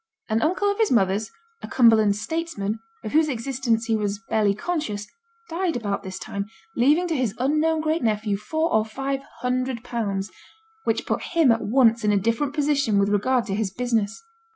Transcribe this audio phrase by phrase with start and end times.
[0.29, 1.29] An uncle of his mother's,
[1.61, 5.05] a Cumberland 'statesman', of whose existence he was barely conscious,
[5.47, 10.31] died about this time, leaving to his unknown great nephew four or five hundred pounds,
[10.85, 14.23] which put him at once in a different position with regard to his business.